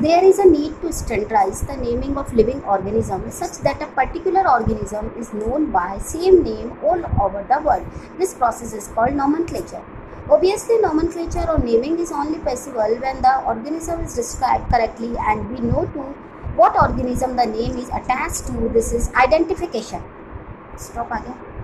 [0.00, 4.48] there is a need to standardize the naming of living organisms such that a particular
[4.48, 7.84] organism is known by same name all over the world.
[8.16, 9.82] This process is called nomenclature.
[10.30, 15.58] Obviously, nomenclature or naming is only possible when the organism is described correctly and we
[15.58, 16.02] know to
[16.54, 18.68] what organism the name is attached to.
[18.68, 20.02] This is identification.
[20.76, 21.57] Stop again.